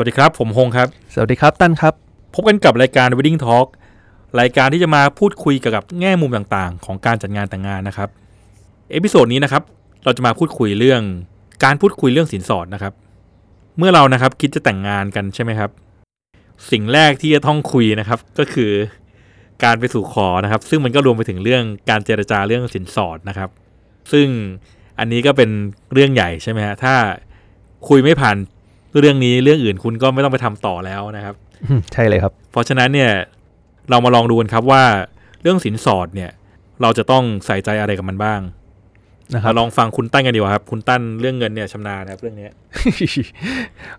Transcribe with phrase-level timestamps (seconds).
[0.00, 1.94] วัสดีครับ ผมฮงครับ สวัสดีครับตั้นครับ
[2.34, 3.66] พบกันกับรายการ Wedding Talk
[4.40, 8.08] รายการที่จะมาพูดคุยเกี่ยวกับแง่มุมต่างๆ ของการจัดงานแต่งงานนะครับ
[8.90, 9.62] episode นี้นะครับ
[10.04, 11.02] เราจะมาพูดคุยเรื่อง
[11.64, 12.92] การพูดคุยเรื่องสินสอดนะครับ
[13.78, 15.70] เมื่อเรานะครับคิดจะแต่งงานกันใช่ไหมครับ
[16.70, 18.70] สิ่งแรกที่จะต้องคุยนะครับ ก็คือ
[19.64, 23.50] การไปสู่ขอนะครับ ซึ่งมันก็รวมไปถึงเรื่องการเจรจาเรื่องสินสอดนะครับ
[24.12, 24.26] ซึ่ง
[24.98, 25.50] อันนี้ก็เป็น
[25.92, 26.94] เรื่องใหญ่ใช่ไหมฮะถ้า
[27.90, 28.36] คุยไม่ผ่าน
[28.98, 31.34] เรื่องนี้เรื่องอื่นคุณก็ไม่ต้องไปทำต่อแล้วนะครับ
[31.92, 33.10] ใช่เลยครับ เพราะฉะนั้นเนี่ย
[33.90, 34.82] เรามาลองดูกันครับว่า
[35.42, 36.30] เรื่องสินสอดเนี่ย
[36.82, 38.40] เราจะต้องใส่ใจอะไรกับมันบ้าง
[39.34, 42.52] นะครัเราบลองฟังคุณตั้นกันดีกว่าครับ คุณตั้นเรื่องเงินเนี่ยชำนาญนะครับเรื่องเนี้ย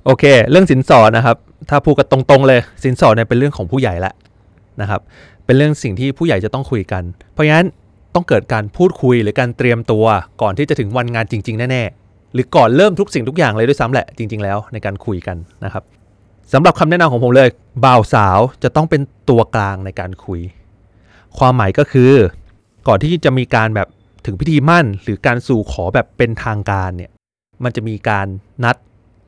[0.06, 1.38] โอเค เรื่องสินสอดนะครับ
[1.70, 4.14] ถ้าพูดกันตรงๆเลย สินสอดเนี่ยเป็นเรื่องของผู้ใหญ่ละ
[4.82, 5.02] นะครับ
[5.46, 7.04] เป็นเรื่องสิ่งที่ผู้ใหญ่จะต้องคุยกัน
[7.34, 7.68] เพราะงั้น
[8.16, 10.06] ต้องเกิดการพูดคุยหรือการเตรียมตัว
[10.42, 12.01] ก่อนที่จะถึงวันงานจริง ๆ แน่ๆ
[12.34, 15.84] หรือก่อนเริ่มทุกสิ่งทุกอย่างเลยด้วยซ้ำแหละจริง ๆ แล้วในการคุยกันนะครับ
[16.54, 17.50] สำหรับคำแนะนำของผมเลย
[17.86, 20.42] บ่าวสาวจะต้องเป็นตัวกลางในการคุย
[21.38, 22.12] ความหมายก็คือ
[22.88, 23.88] ก่อนที่จะมีการแบบ
[24.26, 27.12] ถึงพิธีมั่น หรือการสู่ขอแบบเป็นทางการเนี่ย
[27.64, 28.28] มันจะมีการ
[28.64, 28.76] นัด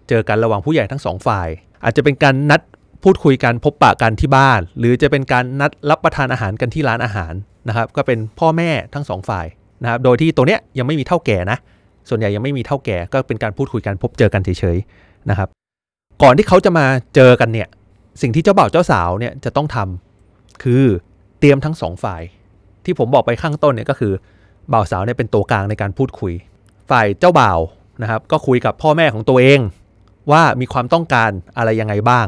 [0.10, 1.48] เจอกันระหว่างผู้ใหญ่ทั้งสองฝ่าย
[1.84, 2.62] อาจจะเป็นการนัด
[3.04, 7.34] พูดคุยกันพบปะกันที่บ้าน หรือจะเป็นการนัดรับประทานอาหารกันที่ร้านอาหาร
[7.68, 9.46] นะครับ ก็เป็นพ่อแม่ทั้งสองฝ่าย
[9.84, 11.58] นะครับโดยที่ตัวเนี้ยยังไม่มีเท่าแก่นะ
[12.10, 15.50] ส่วนใหญ่ยังไม่มีเท่าแก่ก็เป็นการพูดคุยกันพบเจอกันเฉยๆนะครับ
[16.24, 17.68] ก่อนที่เขาจะมาเจอกันเนี่ย
[18.22, 20.84] สิ่งที่เจ้าบ่าวเจ้าสาวเนี่ยจะต้องทำคือ
[21.40, 22.22] เตรียมทั้งสองฝ่าย
[22.86, 24.14] ที่ผมบอกไปข้างต้นเนี่ยก็คือ
[24.74, 26.34] บ่าวสาวเนี่ยเป็นตัวกลางในการพูดคุย
[26.92, 27.60] ฝ่ายเจ้าบ่าว
[28.02, 29.60] นะครับ ก็คุยกับพ่อแม่ของตัวเอง
[30.32, 32.28] ว่ามีความต้องการอะไรยังไงบ้าง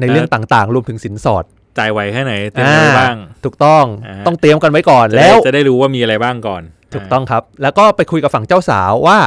[0.00, 1.44] ในเรื่องต่างๆ รวมถึงสินสอด
[1.78, 6.62] จ่ายไหวแค่ไหนเตรียมอะไรอ่าบ้าง ถูกต้องอ่าต้องเตรียมกันไว้ก่อนจะได้แล้ว จะได้รู้ว่ามีอะไรบ้างก่อน
[6.94, 9.18] ถูกต้องครับ แล้วก็ไปคุยกับฝั่งเจ้าสาวว่า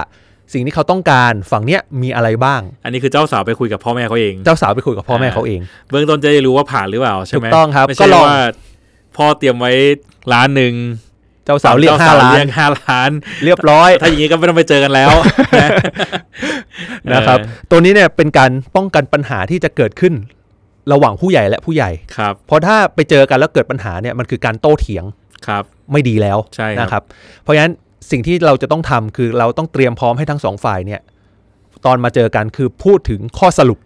[0.54, 8.40] สิ่งที่เขาต้องการฝั่งเนี้ยมีอะไรบ้าง อันนี้คือเจ้าสาวไปคุยกับพ่อแม่เขาเอง เจ้าสาวไปคุยกับพ่อแม่เขาเอง เบื้องต้นจะได้รู้ว่าผ่านหรือเปล่าใช่ไหมถูกต้องครับไม่ก็ใช่ลองว่า
[9.18, 9.72] พ่อเตรียมไว้
[10.34, 10.74] ล้านหนึ่ง
[11.46, 13.12] เจ้าสาวเรียกจ้ห้าล้านเรียกห้าล้าน
[13.44, 15.10] เรียบร้อย ถ้าอย่างนี้ก็ไม่ต้องไปเจอกันแล้ว
[17.14, 20.14] นะครับเออตัวนี้เนี่ยเป็นการป้องกันปัญหาที่จะเกิดขึ้น
[20.92, 25.06] ระหว่างผู้ใหญ่และผู้ใหญ่ครับเพราะถ้าไปเจอกันแล้วเกิดปัญหาเนี่ยมันคือการโต้เถียง
[25.48, 27.04] ครับไม่ดีแล้วใช่ครับนะครับ
[27.44, 27.74] เพราะฉะนั้น
[28.12, 31.02] สิ่งที่เราจะต้องทำคือเราต้องเตรียมพร้อมให้ทั้งสองฝ่ายเนี่ย
[31.86, 33.80] ตอนมาเจอกันคือพูดถึงข้อสรุป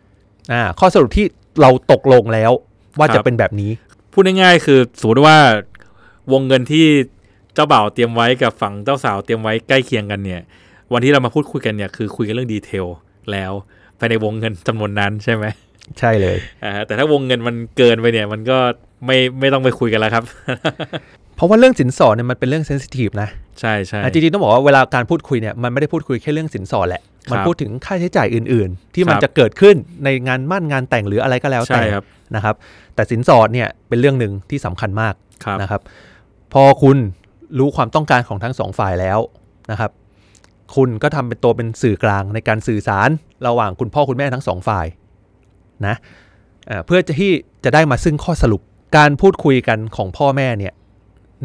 [0.54, 1.26] อ่าข้อสรุปที่
[1.62, 2.52] เราตกลงแล้ว
[3.00, 3.72] ว่าจะเป็นแบบนี้
[4.14, 5.38] พูดง่ายๆคือสมมติว่า
[6.32, 6.86] วงเงินที่
[7.54, 10.42] เจ้าบ่าวเตรียมไว้กับฝั่งเจ้าสาวเตรียมไว้ใกล้เคียงกันเนี่ย
[10.94, 12.86] วันที่เรามาพูดคุยกันเนี่ยคือคุยกันเรื่องดีเทล
[13.32, 13.52] แล้ว
[14.00, 15.46] ภายในวงเงินจำนวนนั้นใช่ไหม
[16.00, 18.58] ใช่เลยอ่าแต่ถ้าวงเงินมันเกินไปเนี่ยมันก็
[19.06, 20.24] ไม่ไม่ต้องไปคุยกันแล้วครับ
[21.36, 23.30] เพราะว่าเรื่องสินสอดเนี่ยมันเป็นเรื่องเซนซิทีฟนะ
[23.60, 27.02] ใช่ใช่อะจริงๆต้องบอกว่าเวลาการพูดคุยเนี่ยมันไม่ได้พูดคุยแค่เรื่องสินสอดแหละ
[27.32, 32.06] มันครับพูดถึงค่าใช้จ่ายอื่น ๆ ที่มันครับจะเกิดขึ้นในงานมั่นงานแต่งหรืออะไรก็แล้วใช่แต่ครับ
[32.36, 32.56] นะครับ
[32.96, 35.14] แต่สินสอดเนี่ยเป็นเรื่องหนึ่งที่สำคัญมาก
[35.46, 35.82] ครับนะครับ
[36.54, 36.98] พอคุณ
[37.60, 39.20] รู้ความต้องการของทั้งสองฝ่ายแล้ว
[39.72, 39.92] นะครับ
[40.76, 43.10] คุณก็ทำเป็นตัวเป็นสื่อกลางในการสื่อสาร
[43.48, 44.86] ระหว่างคุณพ่อคุณแม่ทั้งสองฝ่าย
[45.88, 45.96] นะ
[46.70, 47.32] อ่าเพื่อจะที่
[47.64, 48.62] จะได้มาซึ่งข้อสรุป
[48.98, 50.74] การพูดคุยกันของพ่อแม่เนี่ย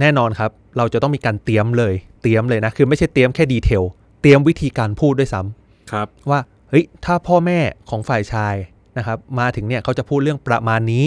[0.01, 3.83] แน่นอนครับ เราจะต้องมีการเตรียมเลย เตรียมเลยนะ คือไม่ใช่เตรียมแค่ดีเทล
[4.23, 6.41] เตรียมวิธีการพูดด้วยซ้ำครับ ว่า
[6.71, 7.59] เฮ้ยถ้าพ่อแม่
[7.91, 8.55] ของฝ่ายชาย
[8.99, 11.05] นะครับ มาถึงเนี่ยเขาจะพูดเรื่องประมาณนี้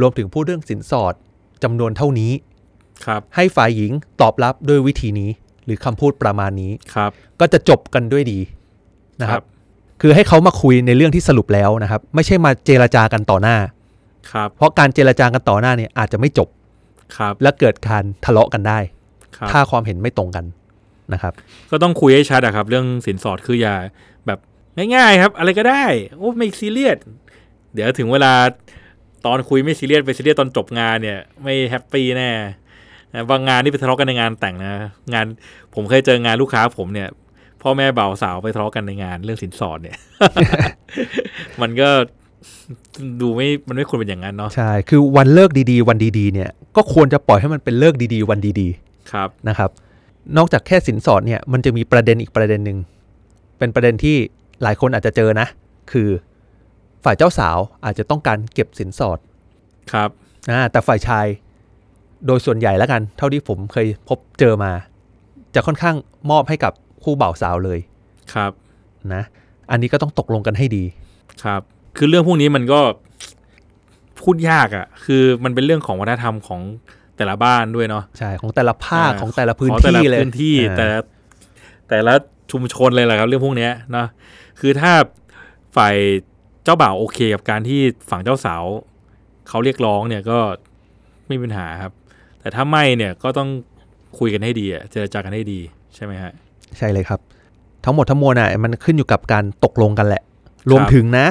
[0.00, 1.14] รวมถึงพูดเรื่องสินสอด
[1.62, 2.32] จำนวนเท่านี้
[3.06, 5.30] ครับ ให้ฝ่ายหญิงตอบรับด้วยวิธีนี้
[5.64, 7.10] หรือคำพูดประมาณนี้ครับ
[7.40, 8.38] ก็จะจบกันด้วยดี
[9.20, 9.42] นะครับ
[10.00, 13.56] คือให้เขามาคุยในเรื่องที่สรุปแล้วนะครับ ไม่ใช่มาเจรจากันต่อหน้า
[14.30, 16.48] ครับเพราะการเจรจากันต่อหน้าเนี่ยอาจจะไม่จบ
[17.16, 18.78] ครับและเกิดการทะเลาะกันได้
[19.36, 20.44] ครับถ้าความเห็นไม่ตรงกัน
[21.12, 21.32] นะครับ
[21.70, 23.74] ก็ต้องคุยให้ชัดอะครับ เรื่องสินสอดคืออย่า
[24.26, 24.38] แบบ
[24.94, 25.84] ง่ายๆครับ อะไรก็ได้
[26.16, 26.98] โอ้ไม่ซีเรียส
[27.74, 28.32] เดี๋ยวถึงเวลา
[29.26, 32.30] ตอนคุยไม่ซีเรียสไปซีเรียสตอนจบงานเนี่ย ไม่ happy แน่
[33.14, 34.72] นะบางงานนี่ไปทะเลาะกันในงานแต่งนะ
[35.14, 35.26] งาน
[35.74, 37.08] ผมเคยเจองานลูกค้าผมเนี่ย
[37.62, 39.98] พ่อแม่บ่าวสาวไปทะเลาะกันในงานเรื่องสินสอดเนี่ย
[41.60, 41.88] มันก็
[43.20, 48.68] ดูไม่มันไม่ควรเป็นอย่างนั้นเนาะใช่คือวันฤกษ์ดีๆ วันดีๆเนี่ยก็ควรจะปล่อยให้มันเป็นฤกษ์ดีๆ วันดี
[49.12, 49.70] ครับๆนะครับ
[50.36, 52.78] นอกจากแค่สินสอดเนี่ยมันจะมีประเด็นอีกประเด็นหนึ่ง
[53.58, 54.16] เป็นประเด็นที่
[54.62, 55.46] หลายคนอาจจะเจอนะ
[55.92, 56.08] คือ
[57.04, 59.18] ฝ่ายเจ้าสาวอาจจะต้องการเก็บสินสอด
[59.92, 60.08] ครับ
[60.50, 61.26] อ่าแต่ฝ่ายชาย
[62.26, 64.72] โดยส่วนใหญ่แล้วกัน เท่าที่ผมเคยพบเจอมา
[65.54, 65.96] จะค่อนข้าง
[66.30, 66.72] มอบให้กับ
[67.02, 67.78] คู่บ่าวสาวเลย
[68.34, 68.52] ครับ
[69.14, 69.22] นะ
[69.70, 70.84] อันนี้ก็ต้องตกลงกันให้ดี
[71.44, 71.62] ครับ
[71.96, 72.80] คือเรื่องพวกนี้มันก็
[74.20, 76.60] พูดยากอะ่ะ คือมันเป็นเรื่องของวัฒนธรรมของ
[77.16, 80.98] แต่ละบ้านด้วยเนาะใช่ของแต่ละภาคาของแต่ละพื้นของแต่ละที่เลยพื้นที่อ่าแต่ละ
[81.88, 82.14] แต่ละ
[82.52, 84.06] ชุมชนเลยแหละครับ เรื่องพวกเนี้ยเนาะ
[84.60, 84.92] คือถ้า
[85.76, 85.96] ฝ่าย
[86.64, 87.80] เจ้าบ่าวโอเคกับการที่
[88.10, 88.64] ฝั่งเจ้าสาว
[89.48, 90.38] เขาเรียกร้องเนี่ยก็
[91.26, 91.92] ไม่มีปัญหาครับ
[92.40, 93.48] แต่ถ้าไม่เนี่ยก็ต้อง
[94.18, 95.60] คุยกันให้ดีอะเจรจากันให้ดี
[95.94, 96.32] ใช่ไหมฮะ
[96.78, 97.20] ใช่เลยครับ
[97.84, 100.22] ทั้งหมดทั้งมวลอะมันขึ้นอยู่กับการตกลงกันแหละ
[100.70, 101.26] รวมถึงนะ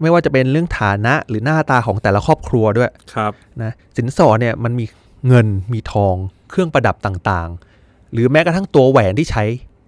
[0.00, 4.84] ไม่ว่าจะเป็นเรื่องฐานะหรือหน้าตาของแต่ละครอบครัวด้วยครับนะสินสอดเนี่ยมันมี
[5.28, 6.14] เงินมีทอง
[6.50, 9.44] เครื่องประดับต่างๆ หรือแม้กระทั่งตัวแหวนที่ใช้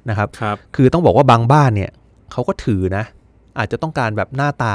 [0.09, 1.91] นะครับครับ คือต้องบอกว่าบางบ้านเนี่ย
[2.33, 3.05] เขาก็ถือนะ
[3.59, 4.75] อาจจะต้องการแบบหน้าตา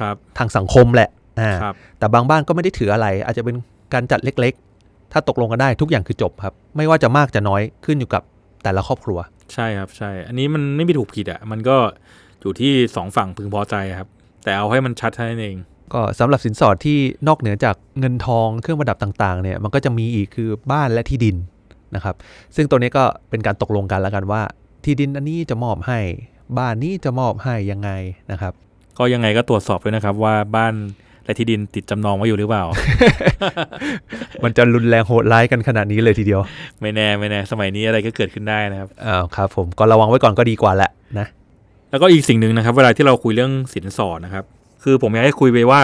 [0.00, 1.08] ครับทางสังคมแหละ
[1.40, 3.56] อ่าครับแต่บางบ้านก็ไม่ได้ถืออะไร อาจจะเป็น
[3.94, 8.22] การจัดเล็กๆ ถ้าตกลงกันได้ทุกอย่างคือจบครับ ไม่ว่าจะมากจะน้อยขึ้นอยู่กับ
[8.64, 9.18] แต่ละครอบครัว
[9.54, 11.76] ใช่ครับใช่ อันนี้มันไม่มีถูกผิดอะมันก็
[12.40, 14.08] อยู่ที่สองฝั่งพึงพอใจครับ
[14.44, 15.56] แต่เอาให้มันชัดเท่านั้นเอง
[15.92, 16.98] ก็สำหรับสินสอดที่
[17.28, 21.36] นอกเหนือจากเงินทองเครื่องประดับต่างๆเนี่ยมันก็จะมีอีกคือบ้านและที่ดิน
[21.94, 22.14] นะครับ
[22.56, 24.42] ซึ่งตัวนี้ก็เป็นการตกลงกันแล้วกันว่า
[24.84, 25.98] ที่ดินอันนี้จะมอบให้
[26.58, 27.90] บ้านนี้จะมอบให้ยังไง
[28.32, 28.52] นะครับ
[28.98, 30.74] ก็ยังไงก็ตรวจสอบด้วยนะครับว่าบ้าน
[31.24, 32.64] และที่ดินติดจำนองไว้อยู่หรือเปล่า
[34.44, 36.40] มันจะรุนแรงโหดร้ายกันขนาดนี้เลยทีเดียว
[36.80, 41.26] ไม่แน่ไม่แน่ สมัยนี้อะไรก็เกิดขึ้นได้นะครับอ้าวครับ ผมก็ระวังไว้ก่อนก็ดีกว่าแหละนะ
[41.94, 44.44] แล้วก็อีกสิ่งหนึ่งนะครับ เวลาที่เราคุยเรื่องสินสอดนะครับ
[44.82, 45.82] คือผมอยากให้คุยไปว่า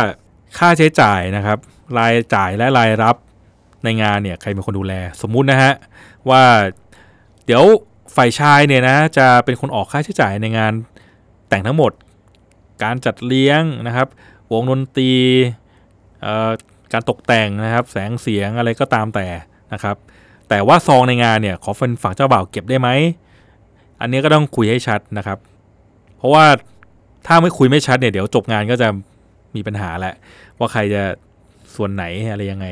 [0.59, 1.59] ค่าใช้จ่ายนะครับ
[1.99, 3.17] รายจ่ายและรายรับ
[3.85, 5.73] ในงานเนี่ยใครเป็นคนดูแล สมมุตินะฮะ
[6.31, 6.43] ว่า
[7.47, 7.65] เดี๋ยว
[8.17, 10.73] ฝ่ายชายเนี่ยนะจะเป็นคนออกค่าใช้จ่ายในงาน
[11.49, 11.93] แต่งทั้งหมด
[12.83, 14.09] การจัดเลี้ยงนะครับ
[14.53, 15.13] วงดนตรี
[16.23, 16.51] เอ่อ
[16.93, 19.29] การตกแต่งนะครับ แสงเสียงอะไรก็ตามแต่
[19.73, 19.97] นะครับ
[20.49, 22.89] แต่ว่าซองในงานเนี่ยขอเป็นฝั่งเจ้าบ่าวเก็บได้ไหม
[24.01, 25.39] อันนี้ก็ต้องคุยให้ชัดนะครับ
[26.21, 26.45] เพราะว่า
[27.27, 28.89] ถ้าไม่คุยไม่ชัดเนี่ยเดี๋ยวจบงานก็จะ
[29.55, 30.15] มีปัญหาแหละ
[30.59, 31.03] ว่าใครจะ
[31.77, 32.67] ส่วนไหนอะไรยังไง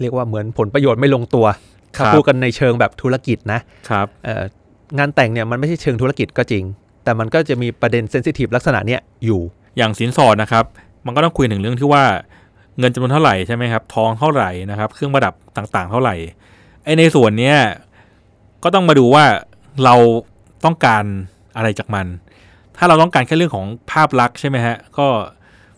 [0.00, 1.46] เรียกว่าเหมือนผลประโยชน์ไม่ลงตัว
[1.98, 3.60] ครัถ้าบพูดกันในเชิงแบบธุรกิจนะ
[3.90, 4.44] ครับเอ่อ
[4.98, 6.64] งานแต่งเนี่ยมันไม่ใช่เชิงธุรกิจก็จริง
[7.04, 9.40] แต่มันก็จะมีประเด็นเซนซิทีฟลักษณะเนี้ยอยู่
[9.76, 10.64] อย่างสินสอดนะครับ
[11.06, 12.04] มันก็ต้องคุยถึงเรื่องที่ว่า
[12.78, 16.14] เงินจำนวนเท่าไหร่ใช่ไหมครับ ทองเท่าไหร่นะครับ เครื่องประดับต่างๆ เท่าไหร่
[16.84, 17.56] ไอในส่วนเนี้ย
[18.62, 19.24] ก็ต้องมาดูว่า
[19.84, 19.94] เรา
[20.64, 21.04] ต้องการ
[21.56, 22.06] อะไรจากมัน
[22.78, 25.06] ถ้าเราต้องการแค่เรื่องของภาพลักษณ์ใช่ไหมฮะ ก็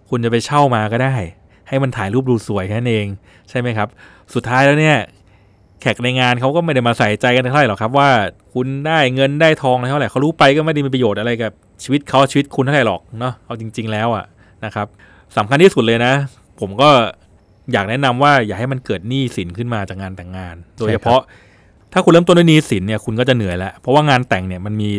[0.08, 1.14] คุณจะไปเช่ามาก็ได้
[1.68, 3.06] ให้มันถ่ายรูปดูสวยแค่นั้นเอง
[3.50, 3.88] ใช่ไหมครับ
[4.34, 4.98] สุดท้ายแล้วเนี่ย
[5.80, 8.10] แขกในงานเขาก็ไม่ได้มาใส่ใจกันเท่าไหร่หรอกครับว่า
[8.54, 11.52] คุณได้เงินได้ทองอะไรเท่าไหร่เขารู้ไปก็ไม่ได้มีประโยชน์อะไรกับ
[11.82, 14.24] ชีวิตเขาชีวิตคุณเท่าไหร่หรอกเนาะเอาจริง ๆ แล้วอะ
[14.64, 14.86] นะครับ
[15.36, 16.12] สำคัญที่สุดเลยนะ
[16.60, 16.90] ผมก็
[17.72, 21.20] อยากแนะนำว่าอย่าให้มันเกิดหนี้สินขึ้นมาจากงานแต่งงาน โดยเฉพาะ
[21.92, 24.90] ถ้าคุณเริ่มต้นด้วยหนี้สินเนี่ยคุณก็จะเหนื่อยแล้วเพราะว่างานแต่งเนี่ยมันมี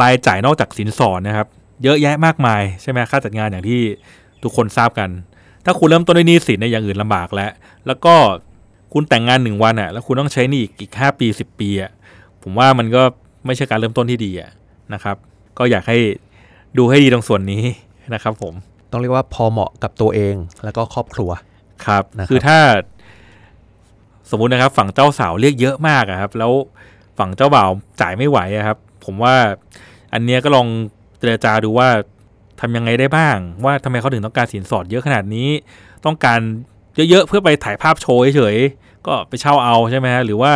[0.00, 1.46] รายจ่ายนอกจากสินสอดนะครับ
[1.82, 3.80] เยอะแยะมากมายใช่ไหมค่าจัดงานอย่างที่
[4.42, 5.10] ทุกคนทราบกัน
[5.64, 7.50] ถ้าคุณเริ่มต้นด้วยหนี้สินในยอย่างอื่นลำบากแล้ว
[7.86, 8.14] แล้วก็
[8.92, 11.90] คุณแต่งงานหนึ่งวันอะ แล้วคุณต้องใช้หนี้อีกอีกห้าปีสิบปีอะ
[12.42, 13.02] ผมว่ามันก็
[13.46, 14.50] ไม่ใช่การเริ่มต้นที่ดีอะ
[14.94, 15.16] นะครับ
[15.58, 15.98] ก็อยากให้
[16.78, 17.64] ดูให้ดีตรงส่วนนี้
[18.14, 18.54] นะครับ ผม
[18.90, 20.34] ต้องเรียกว่าพอเหมาะกับตัวเอง
[20.64, 21.30] แล้วก็ครอบครัว
[21.86, 22.58] ครับนะครับคือถ้า
[24.30, 26.52] สมมุตินะครับ ฝั่งเจ้าสาวเรียกเยอะมากอะครับ แล้ว
[27.18, 27.70] ฝั่งเจ้าบ่าว
[28.00, 29.36] จ่ายไม่ไหวอะครับ ผมว่า
[30.12, 30.66] อันเนี้ยก็ลอง
[31.18, 31.88] เจรจาดูว่า
[32.60, 35.48] ทำยังไงได้บ้าง ว่าทำไมเขาถึงต้องการสินสอดเยอะขนาดนี้
[36.06, 36.40] ต้องการ
[37.10, 40.52] เยอะๆเพื่อไปถ่ายภาพโชว์เฉยๆก็ไปเช่าเอาใช่ไหมฮะหรือว่า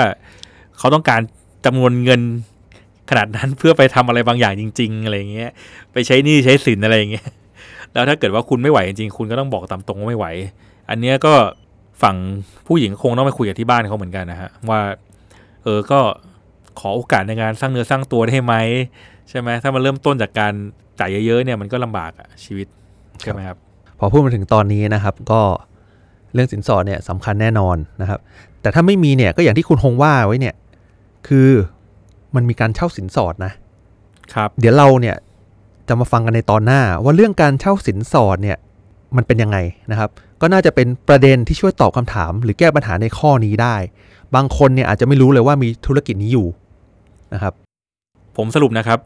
[0.78, 1.20] เขาต้องการ
[1.66, 2.20] จำนวนเงิน
[3.10, 5.50] ขนาดนั้นเพื่อไปทำอะไรบางอย่างจริง ๆ อะไรอย่างเงี้ย
[5.92, 7.26] ไปใช้หนี้ใช้สินอะไรอย่างเงี้ย
[7.92, 10.26] แล้วถ้าเกิดว่าคุณไม่ไหวจริงๆ คุณก็ต้องบอกตามตรงว่าไม่ไหว
[10.90, 11.34] อันเนี้ยก็
[12.02, 12.16] ฝั่ง
[12.66, 14.80] ผู้หญิงคงต้องไปคุยกับที่บ้านเขาเหมือนกันนะฮะว่า
[15.62, 16.00] เออก็
[16.78, 18.54] ขอโอกาสในการสร้างเนื้อสร้างตัวได้ไหม
[19.28, 20.52] ใช่ไหมถ้ามันเริ่มต้นจากการ
[20.98, 22.66] จ่ายเยอะๆเนี่ยมันก็ลำบากอะชีวิต
[23.20, 23.56] ใช่ไหมครับ
[23.98, 25.40] พอพูดมาถึงตอนนี้นะครับ ก็
[26.34, 28.20] เรื่องสินสอดเนี่ยสำคัญแน่นอนนะครับ
[28.60, 30.54] แต่ถ้าไม่มีเนี่ยก็อย่างที่คุณฮงว่าไว้เนี่ย
[31.28, 31.48] คือ
[32.34, 33.52] มันมีการเช่าสินสอดนะ
[34.34, 35.16] ครับ เดี๋ยวเราเนี่ย
[35.88, 38.58] จะมาฟังกันในตอนหน้า ว่าเรื่องการเช่าสินสอดเนี่ย
[39.16, 39.58] มันเป็นยังไง
[39.90, 40.10] นะครับ
[40.40, 43.76] ก็น่าจะเป็นประเด็นที่ช่วยตอบคำถาม หรือแก้ปัญหาในข้อนี้ได้
[44.34, 46.46] บางคนเนี่ยอาจจะไม่รู้เลยว่ามีธุรกิจนี้อยู่
[47.34, 47.54] นะครับ
[48.36, 48.98] ผมสรุปนะครับ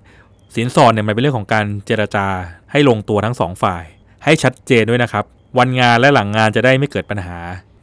[0.54, 2.26] สินสอดเนี่ยมันเป็นเรื่องของการเจรจา
[2.70, 3.84] ให้ลงตัวทั้งสองฝ่าย
[4.24, 5.24] ให้ชัดเจนด้วยนะครับ
[5.58, 7.36] วันงานและหลังงานจะได้ไม่เกิดปัญหา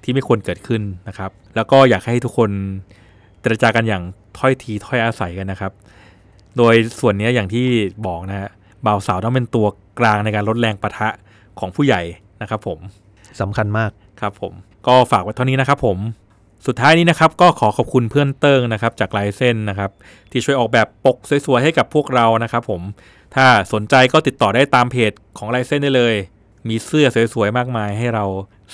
[0.04, 2.50] ที่ไม่ควรเกิดขึ้นนะครับ แล้วก็อยากให้ทุกคน
[3.42, 4.04] เจรจากันอย่าง
[4.38, 5.72] ถ้อยทีถ้อยอาศัยกันนะครับ
[6.58, 7.66] โดยส่วนเนี้ยอย่างที่
[8.08, 8.50] บอกนะฮะ
[8.86, 9.68] บ่าวสาวต้องเป็นตัว
[10.00, 11.10] กลางในการลดแรงปะทะ
[11.60, 12.02] ของผู้ใหญ่
[12.42, 12.80] นะครับ ผม
[13.42, 14.54] สำคัญมากครับผม
[14.88, 15.98] ก็ฝากไว้เท่านี้นะครับผม
[16.68, 19.92] สุดท้ายนี้นะครับก็ขอขอบคุณเพื่อนเติ้งนะครับจากลายเส้นนะครับ
[20.32, 22.82] ที่ช่วยออกแบบปกสวยๆให้กับพวกเรานะครับผม
[23.36, 26.16] ถ้าสนใจก็ติดต่อได้ตามเพจของลายเส้นได้เลย
[26.70, 28.26] มีเสื้อสวยๆมากมายให้เรา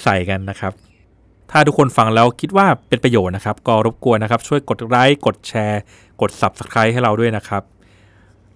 [0.04, 0.74] ใส่กันนะครับ
[1.52, 5.82] ถ้าทุกคนฟังแล้วคิดว่าเป็นประโยชน์นะครับ ก็รบกวนนะครับ ช่วยกดไลค์กดแชร์
[6.22, 7.64] กด Subscribe ให้เราด้วยนะครับ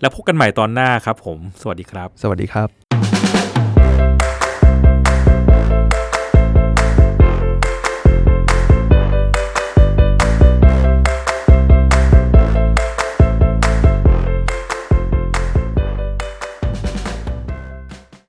[0.01, 2.80] แล้วพบกันใหม่ตอนหน้าครับผม สวัสดีครับ สวัสดีครับ